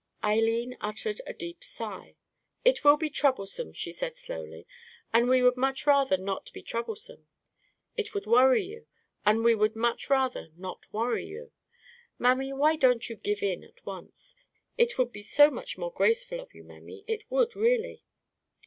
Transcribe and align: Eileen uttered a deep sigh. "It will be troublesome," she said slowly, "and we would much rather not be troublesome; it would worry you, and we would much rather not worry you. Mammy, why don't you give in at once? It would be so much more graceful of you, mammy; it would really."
Eileen 0.23 0.75
uttered 0.81 1.21
a 1.27 1.31
deep 1.35 1.63
sigh. 1.63 2.15
"It 2.65 2.83
will 2.83 2.97
be 2.97 3.11
troublesome," 3.11 3.71
she 3.73 3.91
said 3.91 4.17
slowly, 4.17 4.65
"and 5.13 5.29
we 5.29 5.43
would 5.43 5.55
much 5.57 5.85
rather 5.85 6.17
not 6.17 6.51
be 6.53 6.63
troublesome; 6.63 7.27
it 7.95 8.15
would 8.15 8.25
worry 8.25 8.63
you, 8.63 8.87
and 9.27 9.43
we 9.43 9.53
would 9.53 9.75
much 9.75 10.09
rather 10.09 10.49
not 10.55 10.91
worry 10.91 11.27
you. 11.27 11.51
Mammy, 12.17 12.51
why 12.51 12.77
don't 12.77 13.11
you 13.11 13.15
give 13.15 13.43
in 13.43 13.63
at 13.63 13.85
once? 13.85 14.35
It 14.75 14.97
would 14.97 15.11
be 15.13 15.21
so 15.21 15.51
much 15.51 15.77
more 15.77 15.91
graceful 15.91 16.39
of 16.39 16.55
you, 16.55 16.63
mammy; 16.63 17.03
it 17.05 17.29
would 17.29 17.55
really." 17.55 18.03